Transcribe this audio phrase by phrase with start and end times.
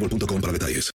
[0.00, 0.90] boostmobile.com para detalles.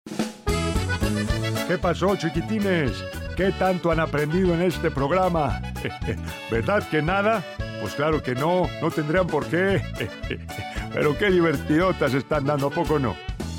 [1.69, 2.93] ¿Qué pasó, chiquitines?
[3.37, 5.61] ¿Qué tanto han aprendido en este programa?
[6.51, 7.45] ¿Verdad que nada?
[7.81, 9.83] Pues claro que no, no tendrían por qué.
[10.95, 13.15] Pero qué divertidotas están dando, ¿a poco no?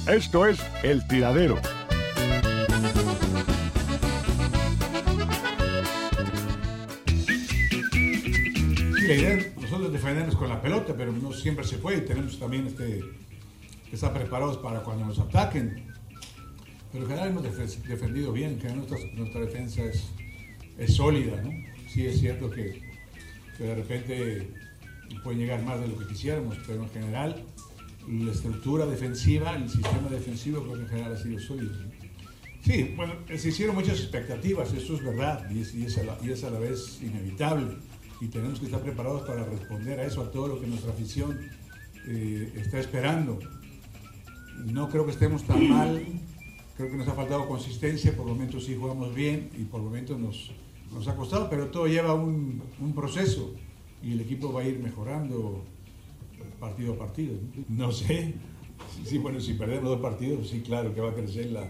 [0.08, 1.60] Esto es El Tiradero.
[9.62, 12.02] Nosotros defendernos con la pelota, pero no siempre se puede.
[12.02, 13.04] Tenemos también este,
[13.90, 15.86] que estar preparados para cuando nos ataquen.
[16.92, 20.10] Pero en general hemos defe- defendido bien, en general nuestra, defensa es,
[20.78, 21.52] es sólida, ¿no?
[21.90, 22.82] Sí es cierto que,
[23.60, 24.54] de repente
[25.24, 27.44] pueden llegar más de lo que quisiéramos, pero en general
[28.08, 31.74] la estructura defensiva, el sistema defensivo creo que en general ha sido sólido.
[32.64, 36.18] Sí, bueno, se hicieron muchas expectativas, eso es verdad, y es, y es a, la,
[36.22, 37.78] y es a la vez inevitable.
[38.20, 41.40] Y tenemos que estar preparados para responder a eso, a todo lo que nuestra afición
[42.08, 43.40] eh, está esperando.
[44.66, 46.06] No creo que estemos tan mal,
[46.76, 50.52] creo que nos ha faltado consistencia, por momentos sí jugamos bien y por momentos nos,
[50.94, 53.54] nos ha costado, pero todo lleva un, un proceso
[54.04, 55.64] y el equipo va a ir mejorando
[56.60, 57.34] partido a partido.
[57.70, 58.34] No, sé,
[59.06, 61.68] sí, bueno, si perdemos dos partidos, sí, claro que va a crecer la,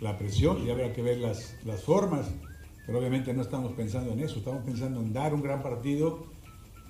[0.00, 2.30] la presión y habrá que ver las, las formas,
[2.86, 6.26] pero obviamente no estamos pensando en eso, estamos pensando en dar un gran partido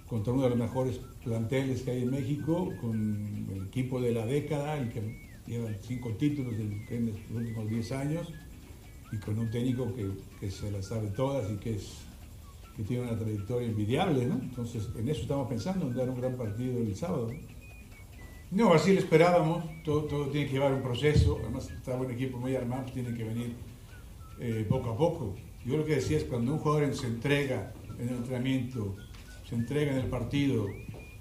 [0.09, 4.27] contra uno de los mejores planteles que hay en México, con el equipo de la
[4.27, 8.33] década, el que lleva cinco títulos en los últimos 10 años,
[9.15, 9.93] y con un técnico
[10.41, 12.01] que, se las sabe todas y que, es,
[12.77, 14.25] que tiene una trayectoria envidiable.
[14.25, 17.31] Entonces, en eso estamos pensando, en dar un gran partido el sábado.
[18.51, 22.39] No, así lo esperábamos, todo, todo tiene que llevar un proceso, además está un equipo
[22.39, 23.55] muy armado, tiene que venir
[24.39, 25.35] eh, poco a poco.
[25.65, 28.97] Yo lo que decía es cuando un jugador se entrega en el entrenamiento,
[29.49, 30.67] se entrega en el partido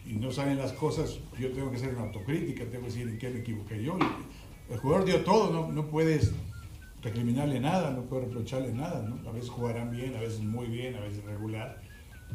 [0.05, 3.17] y no salen las cosas, yo tengo que hacer una autocrítica, tengo que decir en
[3.17, 3.97] qué me equivoqué yo.
[4.69, 6.33] El jugador dio todo, no, no puedes
[7.01, 9.29] recriminarle nada, no puedes reprocharle nada, ¿no?
[9.29, 11.81] A veces jugarán bien, a veces muy bien, a veces regular,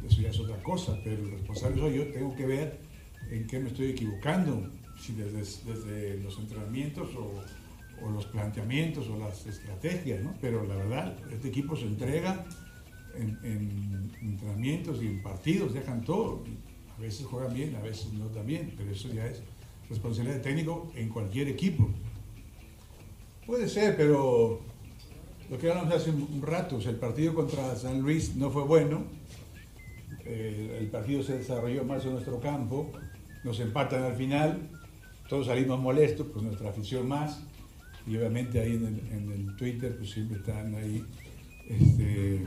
[0.07, 2.81] eso ya es otra cosa, pero el responsable soy yo, tengo que ver
[3.31, 7.43] en qué me estoy equivocando, si desde, desde los entrenamientos o,
[8.05, 10.35] o los planteamientos o las estrategias, ¿no?
[10.41, 12.45] Pero la verdad, este equipo se entrega
[13.17, 16.45] en, en entrenamientos y en partidos, dejan todo.
[16.99, 19.41] A veces juegan bien, a veces no tan bien, pero eso ya es
[19.89, 21.89] responsabilidad del técnico en cualquier equipo.
[23.47, 24.61] Puede ser, pero
[25.49, 29.05] lo que hablamos hace un rato, o el partido contra San Luis no fue bueno,
[30.25, 32.93] eh, el partido se desarrolló más en nuestro campo,
[33.45, 34.69] nos empatan al final,
[35.29, 37.41] todos salimos molestos, pues nuestra afición más,
[38.07, 41.03] y obviamente ahí en el, Twitter pues siempre están ahí,
[41.67, 42.45] este,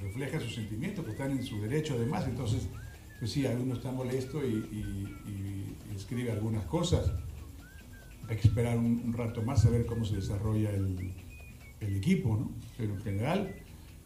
[0.00, 2.68] reflejan sus sentimientos, que están en su derecho además, entonces,
[3.18, 7.10] pues sí, alguno está molesto y, y- y- escribe algunas cosas,
[8.28, 11.10] hay que esperar un, un rato más a ver cómo se desarrolla el,
[11.80, 12.50] el equipo, ¿no?
[12.76, 13.54] Pero en general,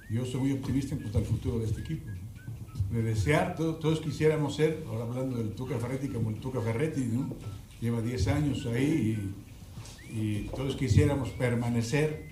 [0.08, 2.06] yo soy muy optimista en cuanto al futuro de este equipo.
[2.08, 2.96] ¿no?
[2.96, 7.00] De desear, todo- todos quisiéramos ser, ahora hablando del Tuca Ferretti como el Tuca Ferretti,
[7.12, 7.28] ¿no?
[7.80, 9.32] Lleva 10 años ahí
[10.12, 12.30] y, y todos quisiéramos permanecer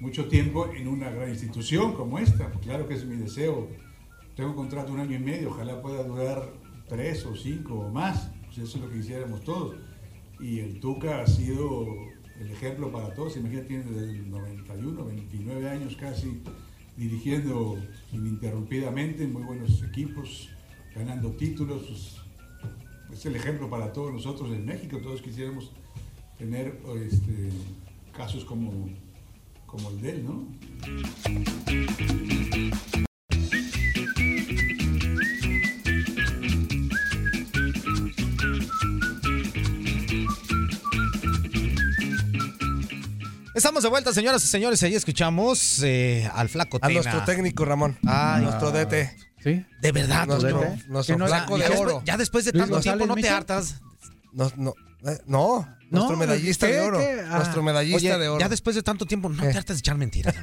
[0.00, 2.50] mucho tiempo en una gran institución como esta.
[2.62, 3.68] Claro que es mi deseo.
[4.36, 6.52] Tengo un contrato de un año y medio, ojalá pueda durar
[6.88, 8.30] tres o cinco o más.
[8.44, 9.76] Pues eso es lo que quisiéramos todos.
[10.38, 11.86] Y el Tuca ha sido
[12.38, 13.38] el ejemplo para todos.
[13.38, 16.42] Imagínate, tiene desde el 91, 29 años casi
[16.98, 17.78] dirigiendo
[18.12, 20.50] ininterrumpidamente muy buenos equipos,
[20.94, 22.20] ganando títulos.
[23.10, 24.98] Es el ejemplo para todos nosotros en México.
[24.98, 25.72] Todos quisiéramos
[26.36, 27.48] tener este,
[28.14, 28.90] casos como
[29.90, 30.46] el de él, ¿no?
[43.56, 44.82] Estamos de vuelta, señoras y señores.
[44.82, 47.00] Ahí escuchamos eh, al flaco A Tena.
[47.00, 47.98] nuestro técnico, Ramón.
[48.06, 49.16] Ay, nuestro DT.
[49.42, 49.64] ¿Sí?
[49.80, 52.02] De verdad, Nuestro, nuestro no- flaco Ya de oro.
[52.04, 53.76] ya después de tanto tiempo no te hartas.
[54.32, 54.74] No, no,
[55.06, 56.72] eh, no, nuestro medallista ¿qué?
[56.74, 56.98] de oro.
[56.98, 57.22] ¿Qué?
[57.30, 57.36] Ah.
[57.38, 58.40] Nuestro medallista Oye, de oro.
[58.40, 59.50] ya después de tanto tiempo no ¿Qué?
[59.52, 60.34] te hartas de echar mentiras.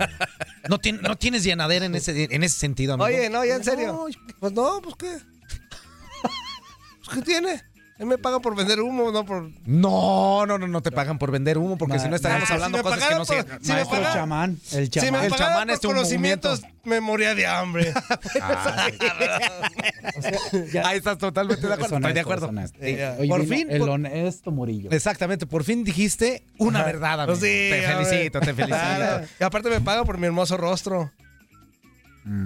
[0.70, 3.06] No, tien- no tienes llenadera en ese, en ese sentido, amigo.
[3.06, 3.88] Oye, no, ya en serio.
[3.94, 4.06] No,
[4.40, 5.18] Pues no, pues qué.
[7.06, 7.62] Pues qué tiene.
[8.00, 9.52] Él me paga por vender humo, no por.
[9.66, 12.78] No, no, no, no te pagan por vender humo porque si no estaríamos Nah, hablando
[12.80, 13.44] si cosas que no pagaran se...
[13.54, 15.22] por- si me Maestro paga- chamán, el Si chamán.
[15.22, 17.94] me El chamán por es conocimientos, me moría de hambre.
[20.16, 20.32] O sea,
[20.72, 21.96] ya- Ahí estás totalmente de acuerdo.
[21.98, 22.52] Estoy de acuerdo.
[23.28, 24.90] Por fin, El por- honesto Murillo.
[24.92, 26.88] Exactamente, por fin dijiste una Ajá.
[26.88, 27.38] verdad, amigo.
[27.38, 28.06] Pues sí, te a ver.
[28.08, 29.22] felicito, te felicito.
[29.40, 31.12] Y aparte me paga por mi hermoso rostro.
[32.26, 32.46] Mm.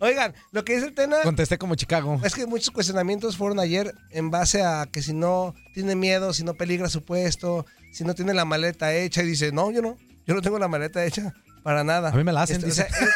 [0.00, 2.20] Oigan, lo que dice el Tena Contesté como Chicago.
[2.24, 6.44] es que muchos cuestionamientos fueron ayer en base a que si no tiene miedo, si
[6.44, 9.96] no peligra su puesto, si no tiene la maleta hecha y dice, no, yo no,
[10.26, 11.32] yo no tengo la maleta hecha
[11.62, 12.10] para nada.
[12.10, 13.08] A mí me la hacen, Este, o sea, él,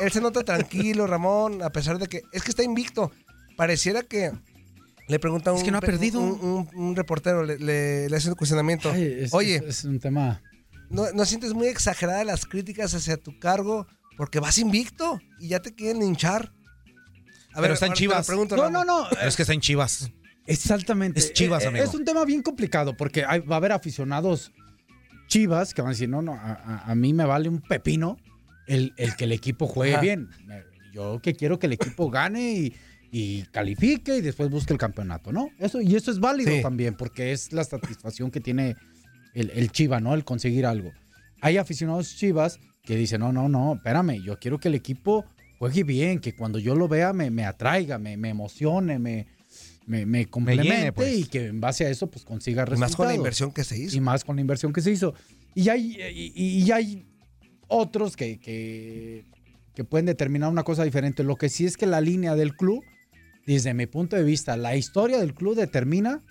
[0.00, 3.12] él se nota tranquilo, Ramón, a pesar de que es que está invicto.
[3.56, 4.32] Pareciera que
[5.08, 6.20] le pregunta a un, Es que no ha perdido.
[6.20, 8.90] un, un- un reportero, le, le- le hace un cuestionamiento.
[8.90, 10.42] Ay, es- Oye, es, es un tema.
[10.90, 13.86] ¿no, ¿no sientes muy exageradas las críticas hacia tu cargo
[14.18, 16.52] porque vas invicto y ya te quieren hinchar?
[17.54, 18.26] A Pero está en Chivas.
[18.26, 19.06] pregunto, No, no, no.
[19.08, 20.10] Pero es que está en Chivas.
[20.46, 21.18] Exactamente.
[21.20, 21.84] Es Chivas, Eh, amigo.
[21.84, 24.52] Es un tema bien complicado porque hay- va a haber aficionados
[25.28, 28.16] Chivas que van a decir, no, no, a, mí me vale un pepino
[28.66, 30.02] el, el que el equipo juegue Ajá.
[30.02, 30.28] bien.
[30.92, 32.74] Yo que quiero que el equipo gane y,
[33.12, 35.50] y califique y después busque el campeonato, ¿no?
[35.58, 36.62] Eso, y eso es válido Sí.
[36.62, 38.74] también porque es la satisfacción que tiene
[39.34, 40.14] el, el Chiva, ¿no?
[40.14, 40.92] El conseguir algo.
[41.42, 45.26] Hay aficionados Chivas que dicen, no, no, no, espérame, yo quiero que el equipo
[45.58, 49.26] juegue bien, que cuando yo lo vea me, me atraiga, me, me emocione, me,
[49.86, 51.18] me, me complemente pues.
[51.18, 52.80] y que en base a eso pues consiga Y resultados.
[52.90, 53.94] más con la inversión que se hizo.
[53.94, 55.12] Y más con la inversión que se hizo.
[55.54, 57.06] Y hay, y, y- y hay
[57.66, 59.26] otros que, que,
[59.74, 61.22] que pueden determinar una cosa diferente.
[61.24, 62.82] Lo que sí es que la línea del club,
[63.46, 66.22] desde mi punto de vista, la historia del club determina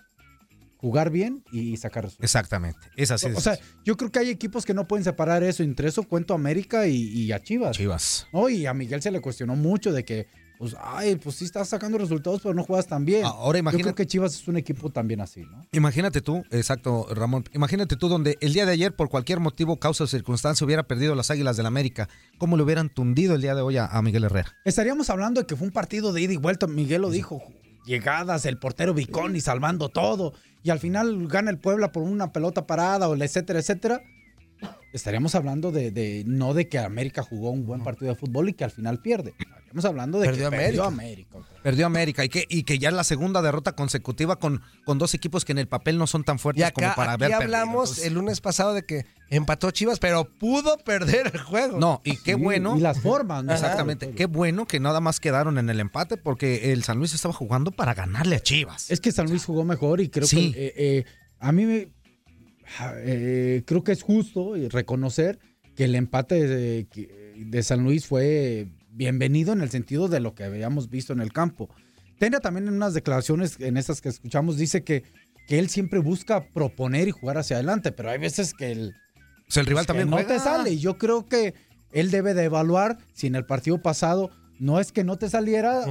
[0.78, 2.24] jugar bien y sacar resultados.
[2.24, 2.80] Exactamente.
[2.96, 3.30] Es así.
[3.30, 5.64] de O sea, yo creo que hay equipos que no pueden separar eso.
[5.64, 7.76] Entre eso cuento a América y, y a Chivas.
[7.76, 8.28] Chivas.
[8.32, 8.48] ¿no?
[8.50, 10.28] Y a Miguel se le cuestionó mucho de que,
[10.60, 13.24] pues, ay, pues sí estás sacando resultados, pero no juegas tan bien.
[13.26, 15.66] Ahora Yo imagínate- creo que Chivas es un equipo también así, ¿no?
[15.72, 17.44] Imagínate tú, exacto, Ramón.
[17.54, 21.14] Imagínate tú donde el día de ayer, por cualquier motivo, causa o circunstancia, hubiera perdido
[21.16, 22.08] las Águilas del América.
[22.38, 24.54] ¿Cómo le hubieran tundido el día de hoy a, a Miguel Herrera?
[24.66, 26.66] Estaríamos hablando de que fue un partido de ida y vuelta.
[26.68, 27.42] Miguel lo dijo.
[27.86, 30.34] Llegadas, el portero Vicón y salvando todo.
[30.68, 34.04] Y al final gana el Puebla por una pelota parada, o etcétera, etcétera.
[34.94, 38.54] Estaríamos hablando de, de- no de que América jugó un buen partido de fútbol y
[38.54, 39.34] que al final pierde.
[39.40, 40.66] Estaríamos hablando de Perdió que América.
[40.68, 41.38] perdió América.
[41.62, 45.14] Perdió América y que, y que ya es la segunda derrota consecutiva con, con dos
[45.14, 47.36] equipos que en el papel no son tan Y fuertes acá como para aquí haber
[47.36, 51.78] hablamos el lunes pasado de que empató Chivas, pero pudo perder el juego.
[51.78, 52.78] No, y qué Sí, bueno.
[52.78, 53.54] Y las formas, ¿no?
[53.54, 54.12] Exactamente.
[54.12, 57.72] Qué bueno que nada más quedaron en el empate porque el San Luis estaba jugando
[57.72, 58.90] para ganarle a Chivas.
[58.90, 60.54] Es que San Luis jugó mejor y creo Sí.
[60.54, 61.06] que eh, eh,
[61.40, 61.90] a mí me,
[62.98, 65.40] eh, creo que es justo reconocer
[65.76, 66.88] que el empate de,
[67.38, 71.32] de San Luis fue bienvenido en el sentido de lo que habíamos visto en el
[71.32, 71.70] campo.
[72.18, 75.04] Tena también en unas declaraciones, en estas que escuchamos, dice que,
[75.48, 78.96] que él siempre busca proponer y jugar hacia adelante, pero hay veces que el,
[79.48, 80.72] O sea, el rival que también no te sale.
[80.72, 81.54] Y yo creo que
[81.92, 85.86] él debe de evaluar si en el partido pasado no es que no te saliera,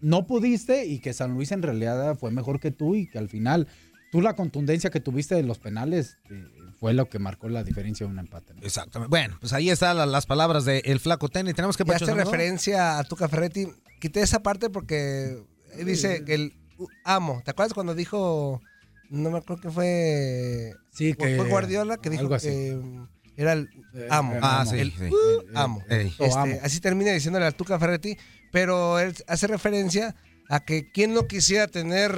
[0.00, 3.28] no pudiste y que San Luis en realidad fue mejor que tú y que al
[3.28, 3.66] final
[4.14, 6.44] tú la contundencia que tuviste de los penales eh,
[6.78, 8.54] fue lo que marcó la diferencia de un empate.
[8.54, 8.62] ¿no?
[8.62, 9.10] Exactamente.
[9.10, 12.04] Bueno, pues ahí están la- las palabras del flaco Tena y tenemos que Y hace
[12.04, 12.22] Pacho, ¿no?
[12.22, 13.66] referencia a Tuca Ferretti.
[13.98, 15.42] Quité esa parte porque
[15.76, 17.42] él dice que el uh, amo.
[17.44, 18.62] ¿Te acuerdas cuando dijo
[19.10, 20.74] no me acuerdo que fue.
[20.92, 22.46] Sí, fue- que- Fue Guardiola que dijo algo así.
[22.48, 24.36] que mm, era el Eh, amo.
[24.42, 24.70] Ah, amo.
[24.70, 25.04] sí, El sí.
[25.10, 25.82] uh, amo.
[25.88, 26.06] Ey.
[26.06, 26.56] Este, O amo.
[26.62, 28.16] Así termina diciéndole al Tuca Ferretti,
[28.52, 30.14] pero él hace referencia
[30.48, 32.14] a que quien no quisiera tener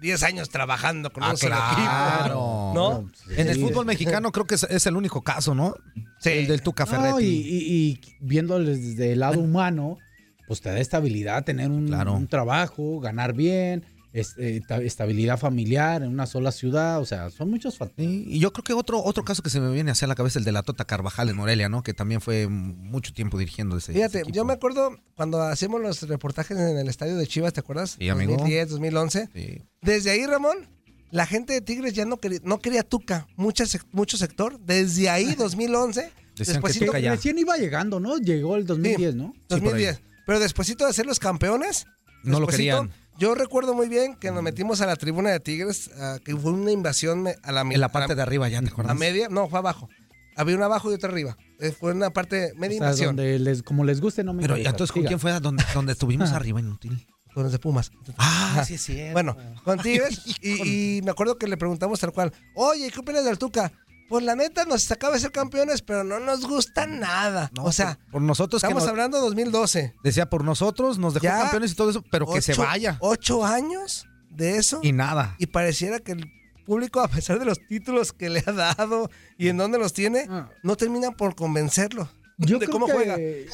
[0.00, 2.24] 10 años trabajando con Ah, solo claro.
[2.24, 2.72] equipo.
[2.74, 3.10] ¿No?
[3.36, 5.74] En el fútbol mexicano creo que es, es el único caso, ¿no?
[6.20, 6.30] Sí.
[6.30, 7.24] El del Tuca No, Ferretti.
[7.26, 9.98] y, y- y viéndolo desde el lado humano,
[10.46, 12.14] pues te da estabilidad tener un, Claro.
[12.14, 18.10] un trabajo, ganar bien, estabilidad familiar en una sola ciudad, o sea, son muchos factores.
[18.10, 20.34] Sí, y yo creo que otro, otro caso que se me viene hacia la cabeza
[20.34, 21.82] es el de la Tota Carvajal en Morelia, ¿no?
[21.82, 23.92] Que también fue mucho tiempo dirigiendo ese.
[23.92, 27.60] Fíjate, ese yo me acuerdo cuando hacíamos los reportajes en el estadio de Chivas, ¿te
[27.60, 27.96] acuerdas?
[27.98, 28.32] Sí, amigo.
[28.32, 29.28] 2010, 2011.
[29.32, 29.62] Sí.
[29.82, 30.68] Desde ahí, Ramón,
[31.10, 34.58] la gente de Tigres ya no quería, no quería Tuca, mucho, mucho sector.
[34.60, 37.12] Desde ahí, 2011, Decían despuésito, Tuca ya.
[37.12, 38.16] Recién iba llegando, ¿no?
[38.18, 39.34] Llegó el 2010, ¿no?
[39.48, 40.00] 2010.
[40.26, 41.86] Pero despuésito de ser los campeones,
[42.22, 42.90] No lo querían.
[43.20, 46.52] Yo recuerdo muy bien que nos metimos a la tribuna de Tigres, ah, que fue
[46.52, 48.92] una invasión a la En la parte a de arriba ya, ¿te acuerdas?
[48.92, 49.90] a media, no, fue abajo.
[50.36, 51.36] Había una abajo y otra arriba.
[51.58, 54.40] Eh, fue una parte media O sea, invasión donde les, como les guste, no me
[54.40, 54.70] Pero interesa.
[54.70, 57.06] entonces, ¿con quién fue donde, donde estuvimos arriba, inútil?
[57.34, 57.92] con los de Pumas.
[58.16, 58.64] Ah, Ajá.
[58.64, 59.12] sí es cierto.
[59.12, 63.24] Bueno, con Tigres, y, y me acuerdo que le preguntamos tal cual, oye, ¿qué opinas
[63.24, 63.70] del Tuca?
[64.10, 67.50] Pues la neta nos acaba de ser campeones, pero no nos gusta nada.
[67.56, 69.94] No, o sea, por, por nosotros que estamos nos- hablando de 2012.
[70.04, 72.98] decía por nosotros, nos dejó Ya campeones y todo eso, pero que se vaya.
[73.00, 74.80] Ocho años de eso.
[74.82, 75.36] Y nada.
[75.38, 76.30] Y pareciera que el
[76.66, 80.26] público, a pesar de los títulos que le ha dado y en dónde los tiene,
[80.28, 80.50] Ah.
[80.62, 83.16] no termina por convencerlo Yo de creo cómo que juega.
[83.18, 83.46] eh,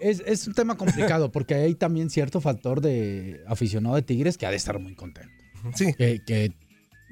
[0.00, 4.46] es, es un tema complicado porque hay también cierto factor de aficionado de Tigres que
[4.46, 5.32] ha de estar muy contento.
[5.74, 5.94] Sí.
[5.94, 6.52] Que, que,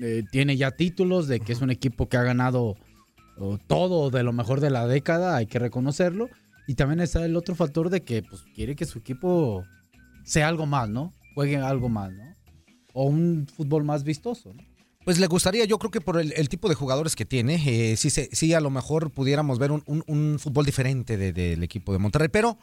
[0.00, 2.76] eh, tiene ya títulos, de que es un equipo que ha ganado
[3.66, 6.28] todo de lo mejor de la década, hay que reconocerlo.
[6.66, 9.64] Y también está el otro factor de que pues, quiere que su equipo
[10.24, 11.12] sea algo más, ¿no?
[11.34, 12.24] Juegue algo más, ¿no?
[12.92, 14.62] O un fútbol más vistoso, ¿no?
[15.04, 18.10] Pues le gustaría, yo creo que por el, tipo de jugadores que tiene, eh, sí,
[18.10, 22.28] sí, a lo mejor pudiéramos ver un, un- fútbol diferente de- del equipo de Monterrey,
[22.28, 22.58] pero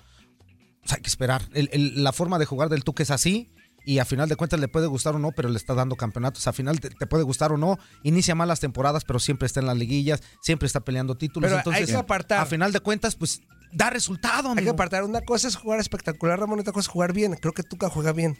[0.81, 1.41] pues, hay que esperar.
[1.73, 3.49] La forma de jugar del Tuque es así
[3.85, 6.47] y a final de cuentas le puede gustar o no, pero le está dando campeonatos.
[6.47, 9.67] A final te, te puede gustar o no, inicia malas temporadas, pero siempre está en
[9.67, 11.47] las liguillas, siempre está peleando títulos.
[11.47, 12.39] Pero hay entonces, que apartar.
[12.41, 14.73] a final de cuentas, pues da resultado, Hay que amigo.
[14.73, 15.03] apartar.
[15.03, 17.35] Una cosa es jugar espectacular, Ramón, otra cosa es jugar bien.
[17.35, 18.37] Creo que Tuca juega bien.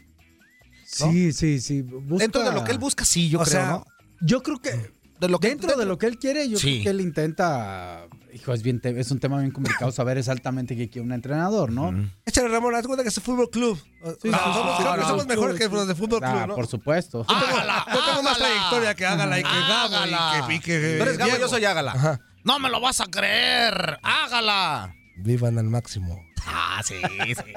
[0.84, 1.82] Sí, sí, sí.
[1.82, 3.84] Busca- Dentro de lo que él busca, sí, yo O creo, sea, ¿no?
[4.20, 6.72] Yo creo que De lo que- dentro de lo que él quiere, yo Sí.
[6.74, 8.06] creo que él intenta.
[8.34, 11.90] Hijo, es bien, es un tema bien complicado saber exactamente qué quiere un entrenador, ¿no?
[12.26, 13.78] Échale, Ramón, haz cuenta que es fútbol club.
[14.20, 16.54] Sí, somos, mejores que los de fútbol club, Ah, ¿no?
[16.54, 17.24] por supuesto.
[17.26, 17.56] Yo tengo,
[17.94, 20.10] yo tengo más trayectoria que hágala y que Gabo y
[20.48, 21.46] que, y que Tú eres Gabo, Diego.
[21.46, 21.92] yo soy Ágala.
[21.92, 22.20] Ajá.
[22.44, 23.98] No me lo vas a creer.
[24.02, 24.94] Hágala.
[25.18, 26.20] Vivan al máximo.
[26.46, 26.94] Ah, sí,
[27.26, 27.52] sí.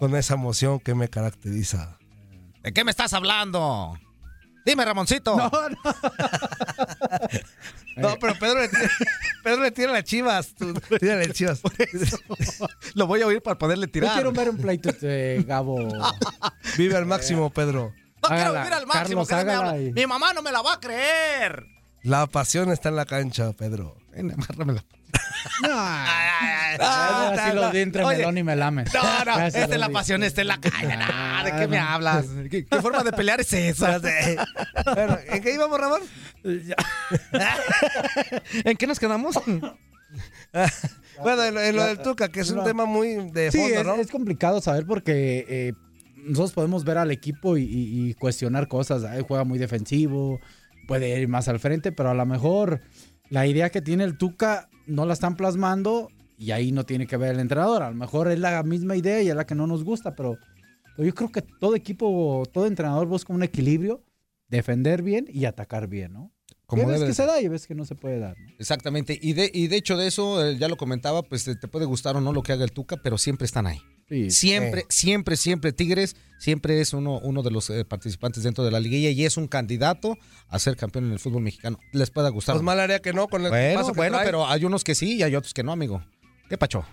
[0.00, 1.98] Con esa emoción que me caracteriza.
[2.62, 3.98] ¿De qué me estás hablando?
[4.68, 5.34] Dime, Ramoncito.
[5.34, 5.78] No, no.
[7.96, 8.90] No, pero Pedro le tira,
[9.42, 10.54] Pedro le tira las chivas.
[10.54, 11.60] Tú, tírale las chivas.
[12.94, 14.14] Lo voy a oír para poderle Yo tirar.
[14.14, 15.88] quiero ver un pleito de Gabo.
[16.76, 17.92] Vive al máximo, Pedro.
[18.22, 19.26] No quiero vivir al máximo.
[19.26, 21.66] Carlos, que me Mi mamá no me la va a creer.
[22.04, 23.96] La pasión está en la cancha, Pedro.
[24.12, 24.84] Ven, amárramela.
[25.62, 25.78] No.
[26.80, 28.84] Así lo di entre melón y melame.
[28.94, 30.96] No, no, esta es la pasión, esta es la caña.
[30.96, 32.26] nah, ¿De qué me hablas?
[32.50, 33.98] ¿Qué, forma de pelear es esa?
[33.98, 36.00] Bueno, ¿en qué íbamos, Ramón?
[38.64, 39.38] ¿En qué nos quedamos?
[41.20, 42.62] Bueno, en lo, del Tuca, que es un No.
[42.64, 43.94] tema muy de Sí, fondo, es, ¿no?
[43.96, 45.72] es complicado saber porque eh,
[46.16, 49.02] nosotros podemos ver al equipo y, y- y cuestionar cosas.
[49.04, 50.40] Ay, juega muy defensivo,
[50.86, 52.80] puede ir más al frente, pero a lo mejor
[53.30, 57.16] la idea que tiene el Tuca no la están plasmando y ahí no tiene que
[57.16, 57.82] ver el entrenador.
[57.82, 60.38] A lo mejor es la misma idea y es la que no nos gusta, pero,
[60.96, 64.02] yo creo que todo equipo, todo entrenador busca un equilibrio,
[64.48, 66.32] defender bien y atacar bien, ¿no?
[66.66, 68.36] Como debe que se da y veces que no se puede dar.
[68.38, 68.46] ¿no?
[68.58, 69.18] Exactamente.
[69.20, 72.16] Y de, y de hecho de eso, eh, ya lo comentaba, pues te puede gustar
[72.16, 73.80] o no lo que haga el Tuca, pero siempre están ahí.
[74.30, 75.72] Siempre, siempre, siempre.
[75.72, 79.36] Tigres siempre es uno, uno de los eh, participantes dentro de la liguilla y es
[79.36, 80.16] un candidato
[80.48, 81.78] a ser campeón en el fútbol mexicano.
[81.92, 82.54] Les pueda gustar.
[82.54, 84.26] Pues mal área que no, con el bueno, paso que bueno, trae.
[84.26, 86.02] pero hay unos que sí y hay otros que no, amigo.
[86.48, 86.84] ¿Qué pacho?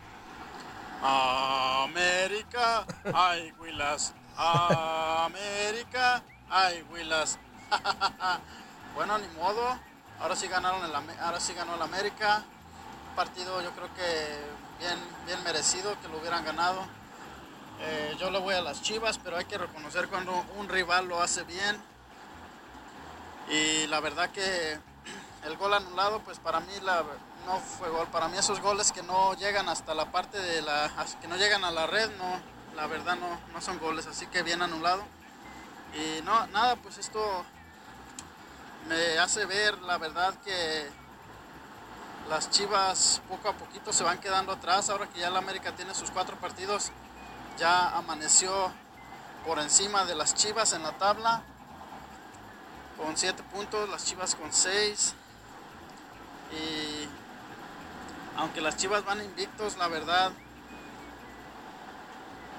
[1.02, 4.14] América, ay, Huilas.
[4.36, 7.40] América, ay, Huilas.
[8.96, 9.80] bueno, ni modo.
[10.20, 10.92] Ahora sí ganaron el,
[11.22, 12.44] ahora sí ganó el América.
[13.10, 16.86] Un partido yo creo que bien, bien merecido que lo hubieran ganado.
[17.82, 21.22] Eh, yo le voy a las Chivas, pero hay que reconocer cuando un rival lo
[21.22, 21.82] hace bien.
[23.50, 24.80] Y la verdad que
[25.46, 27.04] el gol anulado, pues para mí la,
[27.46, 28.08] no fue gol.
[28.08, 30.92] Para mí esos goles que no llegan hasta la parte de la,
[31.22, 32.40] que no llegan a la red, no,
[32.76, 34.08] la verdad no, no son goles.
[34.08, 35.04] Así que bien anulado.
[35.94, 37.46] Y no, nada, pues esto
[38.88, 40.90] me hace ver la verdad que
[42.30, 44.90] las Chivas poco a poquito se van quedando atrás.
[44.90, 46.92] Ahora que ya la América tiene sus cuatro partidos,
[47.58, 48.72] ya amaneció
[49.46, 51.42] por encima de las Chivas en la tabla.
[52.98, 55.14] Con siete puntos, las Chivas con seis.
[56.52, 57.08] Y
[58.38, 60.32] aunque las Chivas van invictos, la verdad,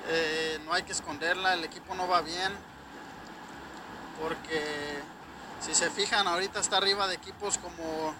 [0.09, 2.53] eh, no hay que esconderla, el equipo no va bien,
[4.23, 5.03] porque
[5.61, 8.15] si se fijan, ahorita está arriba de equipos como,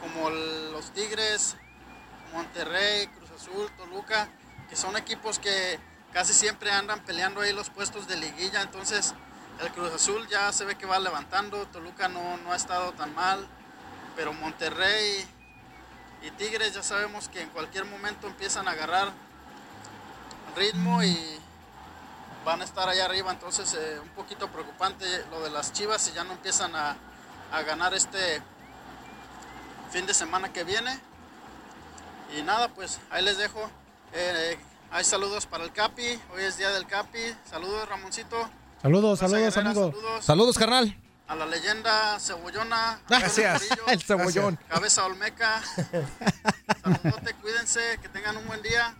[0.00, 1.56] como los Tigres,
[2.32, 4.28] Monterrey, Cruz Azul, Toluca,
[4.68, 5.78] que son equipos que
[6.12, 9.14] casi siempre andan peleando ahí los puestos de liguilla, entonces
[9.60, 13.14] el Cruz Azul ya se ve que va levantando, Toluca no, no ha estado tan
[13.14, 13.46] mal,
[14.16, 15.26] pero Monterrey
[16.22, 19.12] y Tigres ya sabemos que en cualquier momento empiezan a agarrar
[20.56, 21.38] ritmo y
[22.44, 26.12] van a estar allá arriba, entonces eh, un poquito preocupante lo de las Chivas si
[26.12, 26.96] ya no empiezan a,
[27.52, 28.42] a ganar este
[29.90, 31.00] fin de semana que viene.
[32.36, 33.70] Y nada, pues ahí les dejo.
[34.12, 34.56] Eh,
[34.90, 37.18] hay saludos para el Capi, hoy es día del Capi.
[37.48, 38.48] Saludos Ramoncito.
[38.80, 39.92] Saludos, saludos, amigo.
[39.92, 40.24] Saludos.
[40.24, 40.96] Saludos, carnal.
[41.26, 43.00] A la leyenda cebollona.
[43.08, 43.68] Gracias.
[43.88, 44.58] El cebollón.
[44.68, 45.60] Cabeza Olmeca.
[46.82, 48.94] Saludote, cuídense, que tengan un buen día.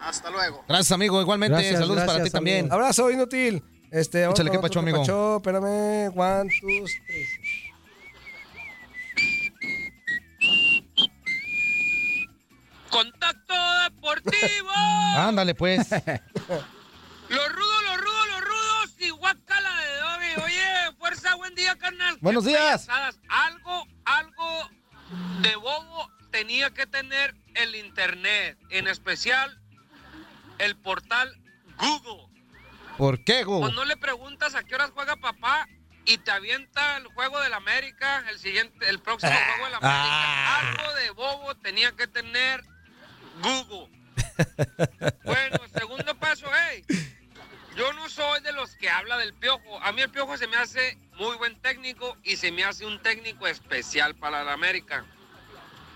[0.00, 0.64] Hasta luego.
[0.66, 1.20] Gracias, amigo.
[1.20, 2.72] Igualmente, Gracias, saludos para ti también.
[2.72, 3.62] Abrazo, inútil.
[3.90, 4.98] Este, Échale, otro, ¿qué pacho, otro, amigo?
[5.00, 6.12] pacho, espérame.
[6.16, 6.66] One, two,
[7.06, 7.26] three.
[14.14, 14.70] Deportivo.
[15.16, 15.88] Ándale, pues.
[17.28, 20.42] Los rudos, los rudos, los rudos y guacala de Dobby.
[20.44, 22.14] Oye, fuerza, buen día, carnal.
[22.14, 22.86] Qué Buenos días.
[22.86, 23.20] payasadas.
[23.28, 24.70] Algo, algo
[25.42, 29.60] de bobo tenía que tener el internet, en especial
[30.58, 31.32] el portal
[31.78, 32.26] Google.
[32.98, 33.60] ¿Por qué, Go?
[33.60, 35.68] Cuando le preguntas a qué horas juega papá
[36.06, 40.56] y te avienta el juego del América, el siguiente, el próximo juego del América.
[40.58, 42.64] Algo de bobo tenía que tener
[43.40, 43.88] Google.
[45.24, 46.84] Bueno, segundo paso, hey.
[47.76, 49.80] Yo no soy de los que habla del piojo.
[49.82, 53.00] A mí el piojo se me hace muy buen técnico y se me hace un
[53.00, 55.04] técnico especial para la América.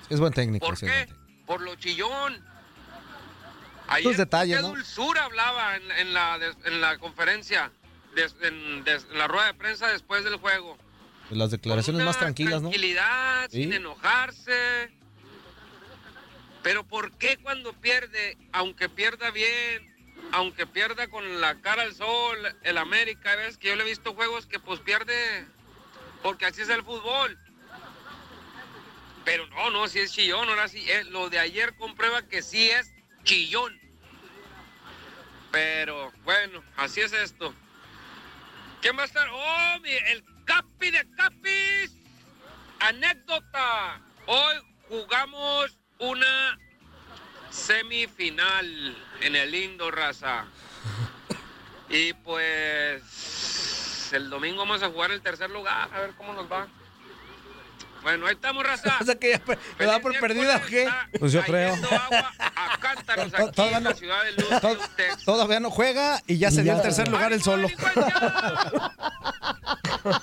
[0.09, 0.65] Es buen técnico.
[0.67, 1.09] ¿Por sí, qué?
[1.47, 2.43] Por lo chillón.
[3.89, 4.69] Ayer Tus detalles, qué ¿no?
[4.69, 7.71] dulzura hablaba en, en la, en la conferencia,
[8.15, 10.79] des- en, des- en la rueda de prensa después del juego.
[11.31, 12.69] Las declaraciones más tranquilas, ¿no?
[12.71, 13.65] Tranquilidad, Sí.
[13.65, 14.91] sin enojarse.
[16.65, 19.95] Pero ¿por qué cuando pierde, aunque pierda bien,
[20.33, 24.15] aunque pierda con la cara al sol, el América, ves que yo le he visto
[24.15, 25.47] juegos que pues pierde
[26.23, 27.39] porque así es el fútbol.
[29.27, 32.71] Pero no, no, si es chillón, ahora sí, eh, lo de ayer comprueba que sí
[32.71, 32.91] es
[33.25, 33.79] chillón.
[35.53, 37.55] Pero bueno, así es esto.
[38.81, 39.29] ¿Quién va a estar?
[39.31, 41.95] ¡Oh, el Capi de Capis!
[42.81, 44.01] Anécdota.
[44.27, 44.57] Hoy
[44.89, 46.59] jugamos una
[47.51, 50.45] semifinal en el lindo raza.
[51.89, 53.03] Y pues
[54.13, 56.67] el domingo vamos a jugar el tercer lugar, a ver cómo nos va.
[58.03, 58.97] Bueno, ahí estamos, raza.
[59.01, 59.41] O sea que
[59.79, 60.87] ya da por perdida o qué?
[61.19, 61.75] Pues yo creo.
[61.75, 64.79] A cántaros To- aquí todavía en la ciudad de Luz, to-
[65.25, 67.69] Todavía no juega y ya se dio el tercer lugar el solo.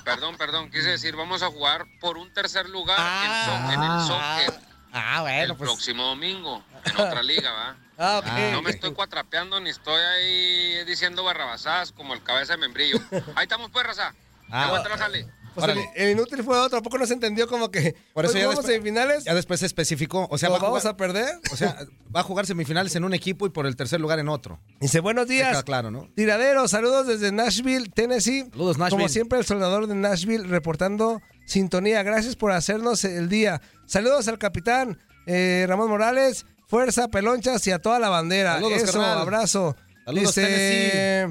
[0.03, 3.99] Perdón, perdón, quise decir, vamos a jugar por un tercer lugar en, so- en el
[4.07, 4.70] soccer.
[4.91, 5.69] Ah, bueno, el pues.
[5.69, 7.77] próximo domingo, en otra liga, ¿va?
[7.97, 8.51] Ah, ok.
[8.54, 12.97] No me estoy cuatrapeando ni estoy ahí diciendo barrabasadas como el cabeza de membrillo.
[13.36, 14.13] Ahí estamos, pues, raza.
[14.49, 14.65] Ah.
[14.65, 15.27] Aguanta, jale.
[15.54, 18.34] Pues el, el inútil fue otro, ¿a poco no se entendió como que Por eso
[18.36, 19.23] hoy ya jugamos después, semifinales?
[19.25, 20.25] ya después se especificó.
[20.32, 21.36] O sea, ¿Lo va a vamos jugar- a perder?
[21.51, 21.77] O sea,
[22.15, 24.62] va a jugar semifinales en un equipo y por el tercer lugar en otro.
[24.80, 25.62] Dice, buenos días.
[25.63, 26.08] claro, ¿no?
[26.15, 28.45] Tiradero, saludos desde Nashville, Tennessee.
[28.49, 28.97] Saludos, Nashville.
[28.97, 32.01] Como siempre, el soldador de Nashville reportando sintonía.
[32.03, 33.61] Gracias por hacernos el día.
[33.85, 36.45] Saludos al capitán eh, Ramón Morales.
[36.67, 38.53] Fuerza, pelonchas y a toda la bandera.
[38.55, 39.17] Saludos, Eso, carnal.
[39.19, 39.75] abrazo.
[40.05, 41.27] Saludos, Dice,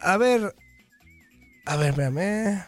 [0.00, 0.54] A ver.
[1.66, 2.64] A ver, espérame.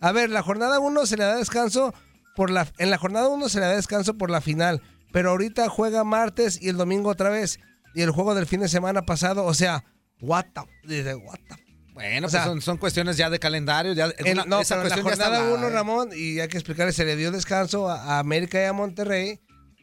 [0.00, 1.92] A ver, la jornada 1 se le da descanso
[2.36, 2.68] por la.
[2.78, 4.80] En la jornada 1 se le da descanso por la final.
[5.12, 7.58] Pero ahorita juega martes y el domingo otra vez.
[7.94, 9.84] Y el juego del fin de semana pasado, o sea,
[10.20, 11.65] what the, dice, what the-
[11.96, 13.94] Bueno, O sea, pues son, son cuestiones ya de calendario.
[13.94, 15.70] Ya, en- no, esa pero en la cuestión ya está jornada hablada, 1, ¿eh?
[15.70, 19.40] Ramón, y hay que explicarle, se le dio descanso a, a América y a Monterrey,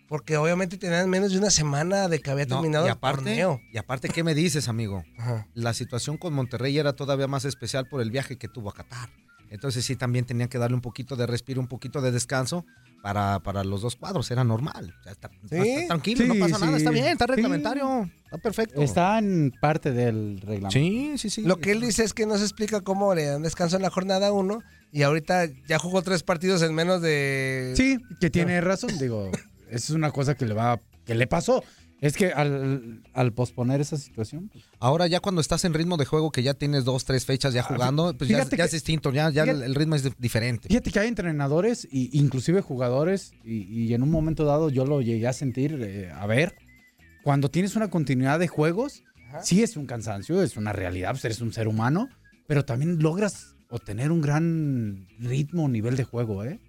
[0.08, 3.60] porque obviamente tenían menos de una semana de que había No, terminado el torneo.
[3.71, 5.04] y aparte, ¿qué me dices, amigo?
[5.17, 5.47] Ajá.
[5.56, 9.10] La situación con Monterrey era todavía más especial por el viaje que tuvo a Qatar.
[9.53, 12.65] Entonces sí, también tenían que darle un poquito de respiro, un poquito de descanso
[13.03, 14.31] para, para los dos cuadros.
[14.31, 14.95] Era normal.
[14.99, 16.77] O sea, está, está tranquilo, no Sí, pasa nada.
[16.77, 17.31] Está bien, está Sí.
[17.33, 18.09] reglamentario.
[18.25, 18.81] Está perfecto.
[18.81, 20.71] Está en parte del reglamento.
[20.71, 21.41] Sí, sí, sí.
[21.43, 23.91] Lo que él dice es que no se explica cómo le dan descanso en la
[23.91, 24.59] jornada 1
[24.91, 27.73] y ahorita ya jugó tres partidos en menos de...
[27.77, 28.97] Sí, que tiene razón.
[28.97, 29.29] Digo,
[29.69, 31.63] es una cosa que le va, que le pasó.
[32.03, 36.03] Es que al, al posponer esa situación, pues, Ahora ya cuando estás en ritmo de
[36.05, 38.71] juego, que ya tienes dos, tres fechas ya jugando, pues ya, fíjate ya que- es
[38.73, 40.67] distinto, ya, ya el, fíjate- el ritmo es diferente.
[40.67, 45.01] Fíjate que hay entrenadores, y inclusive jugadores, y, y en un momento dado yo lo
[45.01, 46.55] llegué a sentir, eh, a ver,
[47.23, 49.03] cuando tienes una continuidad de juegos,
[49.41, 52.09] sí es un cansancio, es una realidad, pues eres un ser humano,
[52.47, 56.59] pero también logras obtener un gran ritmo, nivel de juego, ¿eh?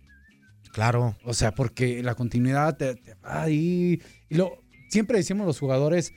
[0.73, 1.17] Claro.
[1.25, 4.01] O sea, porque la continuidad te, te va ahí.
[4.29, 4.64] Y lo,
[4.95, 6.13] siempre decimos los jugadores,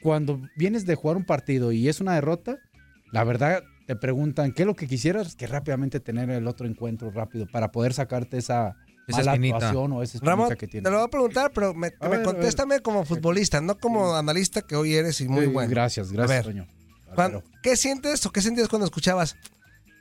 [0.00, 2.56] cuando vienes de jugar un partido y es una derrota,
[3.12, 7.10] la verdad te preguntan qué es lo que quisieras, que rápidamente tener el otro encuentro
[7.10, 8.74] rápido para poder sacarte esa,
[9.06, 10.90] Esa mala actuación o esa Ramón, que te tienes.
[10.90, 14.62] lo voy a preguntar, pero me, A me ver, contéstame como futbolista, no como analista
[14.62, 15.68] que hoy eres y muy Eh, bueno.
[15.68, 16.66] Gracias, gracias, A ver,
[17.14, 17.42] Toño.
[17.62, 19.36] ¿Qué sientes o qué sentías cuando escuchabas?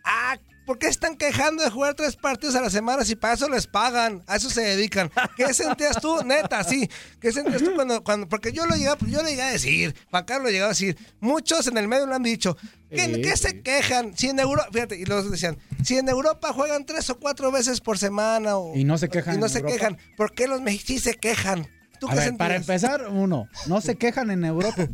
[0.06, 0.38] Ah,
[0.71, 3.67] ¿por qué están quejando de jugar tres partidos a la semana si para eso les
[3.67, 4.23] pagan?
[4.25, 5.12] A eso se dedican.
[5.36, 6.89] ¿Qué sentías tú, neta, sí?
[7.19, 9.93] ¿Qué sentías tú cuando, cuando porque yo lo llegué, a- yo le llegué a decir,
[10.10, 12.55] Juan Carlos lo llegaba a decir, muchos en el medio lo han dicho,
[12.89, 14.15] ¿qué, Sí, qué se quejan?
[14.17, 17.81] Si en Europa, fíjate, y luego decían, si en Europa juegan tres o cuatro veces
[17.81, 19.75] por semana o, Y no se quejan y no en se Europa.
[19.75, 21.67] quejan, ¿por qué los mexicanos sí se quejan?
[21.99, 24.88] ¿Tú A qué ver, para empezar, uno, no se quejan en Europa.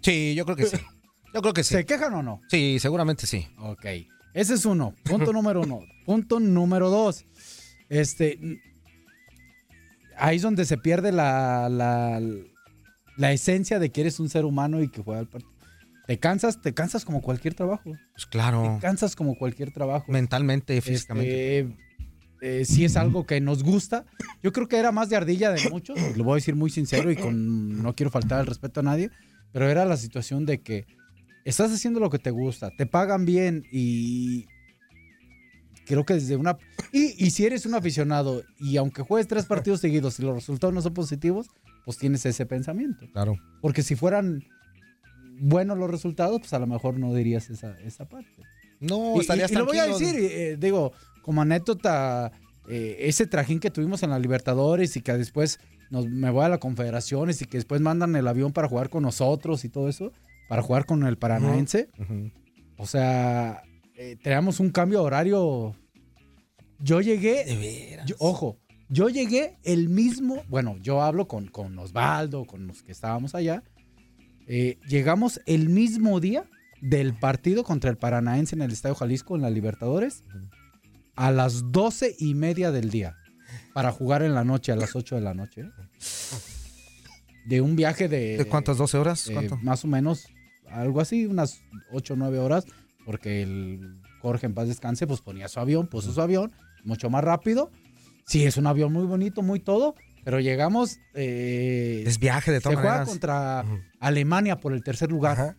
[0.00, 0.76] Sí, yo creo que sí.
[1.34, 1.74] Yo creo que sí.
[1.74, 2.40] ¿Se quejan o no?
[2.48, 3.46] Sí, seguramente sí.
[3.58, 3.84] Ok.
[4.38, 4.94] Ese es uno.
[5.02, 5.80] Punto número uno.
[6.06, 7.24] Punto número dos.
[7.88, 8.38] Este.
[10.16, 12.20] Ahí es donde se pierde la, la,
[13.16, 15.52] la esencia de que eres un ser humano y que juega al partido.
[16.06, 17.96] Te cansas, te cansas como cualquier trabajo.
[18.12, 18.76] Pues claro.
[18.76, 20.10] Te cansas como cualquier trabajo.
[20.10, 21.58] Mentalmente, físicamente.
[21.58, 21.76] Este,
[22.40, 24.04] eh, sí es algo que nos gusta.
[24.40, 27.10] Yo creo que era más de ardilla de muchos, lo voy a decir muy sincero
[27.10, 29.10] y con no quiero faltar al respeto a nadie,
[29.52, 30.86] pero era la situación de que
[31.48, 34.46] estás haciendo lo que te gusta, te pagan bien y
[35.86, 36.56] creo que desde una
[36.92, 40.74] y, y si eres un aficionado y aunque juegues tres partidos seguidos y los resultados
[40.74, 41.46] no son positivos,
[41.84, 43.06] pues tienes ese pensamiento.
[43.12, 43.36] Claro.
[43.62, 44.44] Porque si fueran
[45.40, 48.42] buenos los resultados, pues a lo mejor no dirías esa, esa parte.
[48.80, 52.32] No, Y- estarías y, y lo voy a decir, eh, digo, como anécdota,
[52.68, 55.58] eh, ese trajín que tuvimos en la Libertadores y que después
[55.90, 59.02] nos, me voy a la Confederaciones y que después mandan el avión para jugar con
[59.04, 60.12] nosotros y todo eso,
[60.48, 61.88] para jugar con el Paranaense.
[62.76, 63.62] O sea,
[63.96, 65.76] eh, teníamos un cambio de horario.
[66.80, 67.98] Yo llegué.
[68.06, 68.58] yo- ojo,
[68.88, 70.42] yo llegué el mismo.
[70.48, 73.62] Bueno, yo hablo con, con Osvaldo, con los que estábamos allá.
[74.50, 76.44] eh, llegamos el mismo día
[76.80, 80.24] del partido contra el Paranaense en el Estadio Jalisco en la Libertadores
[81.16, 83.16] a las doce y media del día
[83.74, 85.64] para jugar en la noche, a las 8 de la noche.
[87.44, 88.36] De un viaje de.
[88.38, 88.78] ¿De cuántas?
[88.78, 89.28] ¿12 horas?
[89.28, 90.28] eh, más o menos,
[90.70, 91.60] algo así, unas
[91.92, 92.64] 8 o 9 horas,
[93.04, 96.52] porque el Jorge en paz descanse, pues ponía su avión, puso su avión,
[96.84, 97.70] mucho más rápido.
[98.26, 100.98] Sí, es un avión muy bonito, muy todo, pero llegamos...
[101.14, 103.64] eh, Es viaje de todas Se juega contra
[104.00, 105.56] Alemania por el tercer lugar.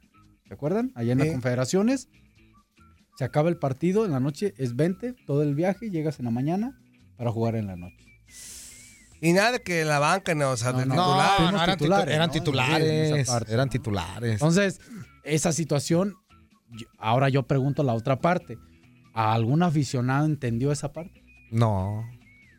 [0.48, 0.92] ¿Se acuerdan?
[0.96, 1.26] Allá en Sí.
[1.26, 2.10] las confederaciones.
[3.18, 6.32] Se acaba el partido en la noche, es 20, todo el viaje, llegas en la
[6.32, 6.80] mañana
[7.18, 8.06] para jugar en la noche.
[9.22, 11.32] Y nada de que la banca, no, o sea, de no, titular.
[11.38, 12.34] fuimos no, eran titulares, titu- eran ¿no?
[12.34, 13.28] titulares.
[13.28, 13.54] Parte.
[13.54, 14.32] eran titulares.
[14.34, 14.80] Entonces,
[15.24, 16.16] esa situación,
[16.72, 18.58] yo- ahora yo pregunto la otra parte.
[19.14, 21.24] ¿A algún aficionado entendió esa parte?
[21.52, 22.10] No.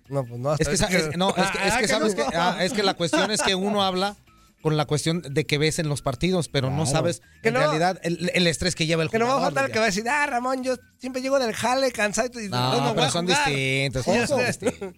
[0.09, 0.53] No, pues no.
[0.55, 2.27] Es que, es- no, es que, es Ah, que que sabes no.
[2.29, 4.17] que ah, es que la cuestión es que uno habla
[4.61, 6.91] con la cuestión de que ves en los partidos, pero no Claro.
[6.91, 9.35] sabes Que en no- realidad el, el estrés que lleva el Que no va a
[9.37, 9.55] jugador.
[9.55, 12.49] faltar el que va a decir, ah, Ramón, yo siempre llego del jale cansado y
[12.51, 13.47] No, no, no voy pero a son jugar".
[13.47, 14.05] distintos.
[14.05, 14.91] Son distintos.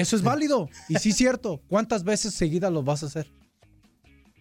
[0.00, 0.68] Eso es válido.
[0.88, 1.60] Y sí es cierto.
[1.68, 3.30] ¿Cuántas veces seguidas lo vas a hacer?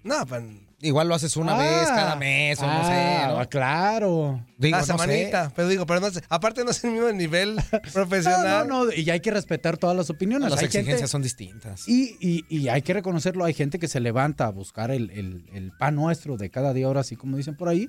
[0.04, 0.44] No, pues.
[0.82, 1.58] Igual lo haces una Ah.
[1.58, 2.94] vez cada mes o no sé.
[2.94, 3.50] Ah, ¿no?
[3.50, 4.46] claro.
[4.60, 5.32] Digo, la no sé.
[5.56, 6.22] Pero digo, pero no sé.
[6.30, 7.56] Aparte, no es el mismo nivel
[7.94, 8.68] profesional.
[8.68, 8.92] No, no, no.
[8.94, 10.50] Y hay que respetar todas las opiniones.
[10.52, 11.88] Las Hay exigencias gente- son distintas.
[11.88, 15.46] Y, y- y hay que reconocerlo, hay gente que se levanta a buscar el, el-
[15.54, 17.88] el pan nuestro de cada día, ahora así como dicen por ahí,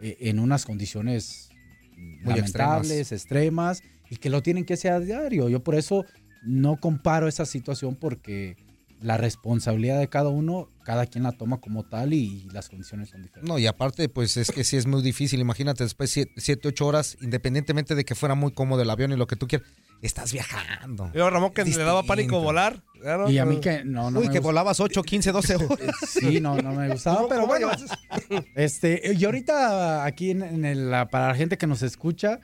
[0.00, 1.48] eh, en unas condiciones
[1.96, 3.80] Muy lamentables, extremas.
[4.10, 5.48] y que lo tienen que hacer a diario.
[5.48, 6.04] Yo por eso
[6.44, 8.56] no comparo esa situación porque
[9.00, 13.22] la responsabilidad de cada uno, cada quien la toma como tal y, las condiciones son
[13.22, 13.46] diferentes.
[13.48, 15.40] No, y aparte, pues es que sí es muy difícil.
[15.40, 19.16] Imagínate, después siete, siete, ocho horas, independientemente de que fuera muy cómodo el avión y
[19.16, 19.68] lo que tú quieras,
[20.00, 21.10] estás viajando.
[21.12, 22.82] Y luego Ramón que le daba pánico volar.
[23.00, 24.48] claro, Y a mí que no, no Uy, me que gusta.
[24.48, 25.78] volabas 8, 15, 12 horas.
[26.08, 27.68] Sí, no, no me gustaba, ¿Cómo- pero cómo bueno.
[28.54, 32.40] Este, y ahorita aquí en, en el- para la gente que nos escucha,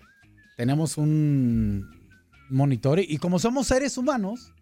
[0.56, 1.99] tenemos un
[2.50, 4.52] monitor y como somos seres humanos,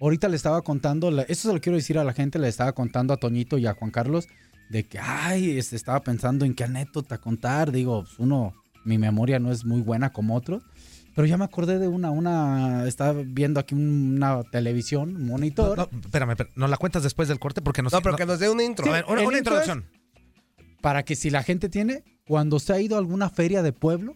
[0.00, 2.72] ahorita le estaba contando, la- esto se lo quiero decir a la gente, le estaba
[2.72, 4.26] contando a Toñito y a Juan Carlos
[4.70, 7.72] de que, ay, este, estaba pensando en qué anécdota contar.
[7.72, 8.52] Digo, pues, uno,
[8.84, 10.62] mi memoria no es muy buena como otros.
[11.16, 15.76] Pero ya me acordé de una, una, estaba viendo aquí un- una televisión, un monitor.
[15.78, 18.26] No, no, espérame, espérame, nos la cuentas después del corte porque nos No, pero que
[18.26, 18.86] nos dé una intro.
[18.88, 19.86] A ver, una, una introducción.
[20.80, 24.14] para que si la gente tiene, cuando se ha ido a alguna feria de pueblo,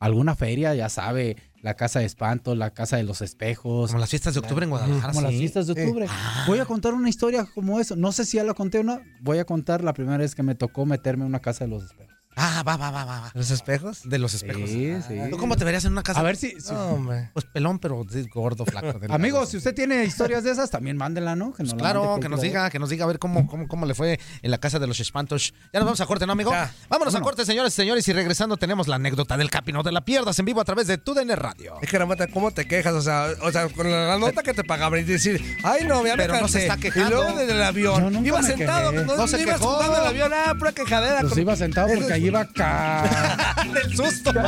[0.00, 3.90] alguna feria, ya sabe, la casa de espanto, la casa de los espejos.
[3.90, 6.06] Como las fiestas de octubre en Guadalajara, Como las fiestas de octubre.
[6.46, 7.94] Voy a contar una historia como eso.
[7.96, 9.00] No sé si ya la conté o no.
[9.20, 11.84] Voy a contar la primera vez que me tocó meterme en una casa de los
[11.84, 12.11] espejos.
[12.36, 13.20] Ah, va, va, va, va.
[13.20, 13.30] va.
[13.34, 14.00] ¿Los espejos?
[14.08, 14.68] De los espejos.
[14.70, 15.02] Sí, Ah.
[15.06, 15.18] sí.
[15.30, 16.20] ¿Tú cómo te verías en una casa?
[16.20, 17.30] A ver si- si- No, hombre.
[17.34, 18.98] Pues pelón, pero gordo, flaco.
[19.10, 21.52] Amigos, si usted tiene historias de esas, también mándenla, ¿no?
[21.52, 22.42] Que Claro, que nos privado.
[22.42, 24.86] diga, que nos diga a ver cómo, cómo, cómo le fue en la casa de
[24.86, 25.52] los espantos.
[25.72, 26.50] Ya nos vamos a corte, ¿no, amigo?
[26.52, 26.72] Ya.
[26.88, 29.72] Vámonos a corte, señores y señores, y regresando tenemos la anécdota del Capi.
[29.72, 31.74] No te la pierdas en vivo a través de TUDN Radio.
[31.82, 32.94] Es que Ramata, ¿cómo te quejas?
[32.94, 36.02] O sea, o sea, con la, la nota que te pagaban y decir, ay no,
[36.02, 37.08] me Pero no se está quejando.
[37.08, 38.12] Y luego desde el Yo avión.
[38.12, 39.04] nunca Iba me sentado, quejé.
[39.04, 39.82] no, No se ibas quejó.
[39.82, 41.20] el avión, ah, pura quejadera.
[41.20, 43.56] Pues con- iba sentado porque iba acá.
[43.74, 44.30] Del susto.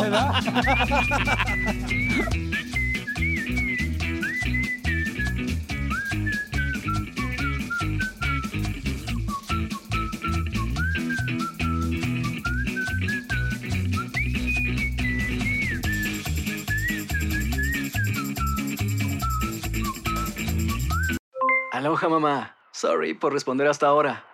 [21.73, 22.57] Aloha mamá.
[22.73, 24.34] Sorry por responder hasta ahora.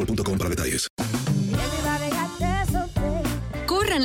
[0.00, 1.39] boostmobile.com para detalles.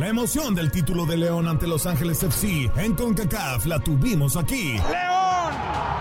[0.00, 4.72] La emoción del título de León ante Los Ángeles FC en CONCACAF la tuvimos aquí.
[4.72, 5.52] León,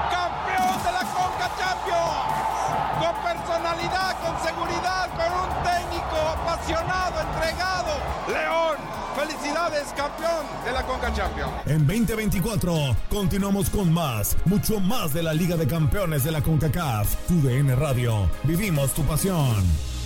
[0.10, 2.16] campeón de la Conca Champions.
[2.98, 7.92] Con personalidad, con seguridad, con un técnico apasionado, entregado.
[8.30, 8.78] León,
[9.18, 11.52] felicidades, campeón de la Conca Champions.
[11.66, 17.28] En 2024 continuamos con más, mucho más de la Liga de Campeones de la CONCACAF.
[17.28, 19.99] Tu DN Radio, vivimos tu pasión.